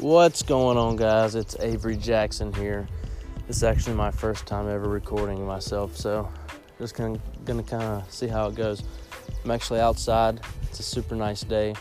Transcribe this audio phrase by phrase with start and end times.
[0.00, 1.36] What's going on, guys?
[1.36, 2.88] It's Avery Jackson here.
[3.46, 6.28] This is actually my first time ever recording myself, so
[6.80, 8.82] just gonna, gonna kind of see how it goes.
[9.44, 10.40] I'm actually outside.
[10.64, 11.74] It's a super nice day.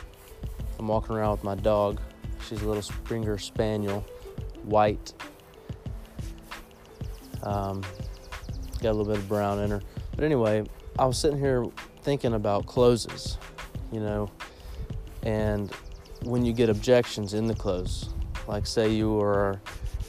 [0.77, 1.99] I'm walking around with my dog.
[2.47, 4.05] She's a little Springer Spaniel,
[4.61, 5.11] white.
[7.41, 7.81] Um,
[8.79, 9.81] got a little bit of brown in her.
[10.15, 10.65] But anyway,
[10.99, 11.65] I was sitting here
[12.03, 13.39] thinking about closes,
[13.91, 14.29] you know,
[15.23, 15.73] and
[16.23, 18.09] when you get objections in the close,
[18.47, 19.61] like say you are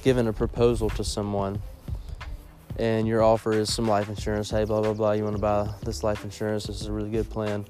[0.03, 1.61] given a proposal to someone
[2.79, 5.69] and your offer is some life insurance, hey, blah, blah, blah, you want to buy
[5.85, 7.65] this life insurance, this is a really good plan.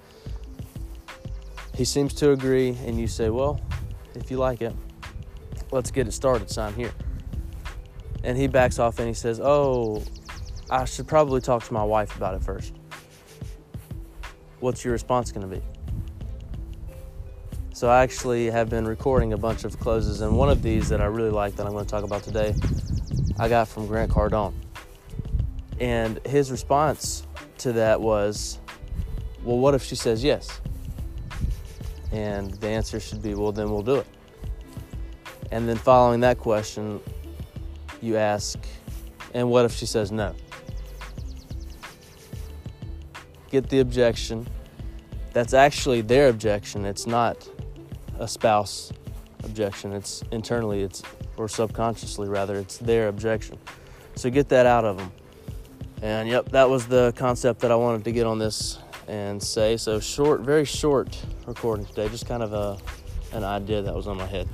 [1.74, 3.60] He seems to agree, and you say, well,
[4.14, 4.74] if you like it,
[5.72, 6.92] let's get it started, sign here.
[8.22, 10.02] And he backs off and he says, oh,
[10.70, 12.72] I should probably talk to my wife about it first.
[14.60, 15.62] What's your response going to be?
[17.74, 21.00] So I actually have been recording a bunch of closes, and one of these that
[21.00, 22.54] I really like that I'm going to talk about today,
[23.36, 24.54] I got from Grant Cardone.
[25.80, 27.26] And his response
[27.58, 28.60] to that was,
[29.42, 30.60] Well, what if she says yes?
[32.12, 34.06] And the answer should be, Well, then we'll do it.
[35.50, 37.00] And then following that question,
[38.00, 38.56] you ask,
[39.34, 40.32] And what if she says no?
[43.50, 44.46] Get the objection.
[45.32, 46.84] That's actually their objection.
[46.84, 47.48] It's not
[48.18, 48.92] a spouse
[49.44, 49.92] objection.
[49.92, 51.02] It's internally, it's
[51.36, 53.58] or subconsciously rather, it's their objection.
[54.14, 55.12] So get that out of them.
[56.02, 59.76] And yep, that was the concept that I wanted to get on this and say.
[59.76, 62.78] So short, very short recording today, just kind of a
[63.34, 64.48] an idea that was on my head.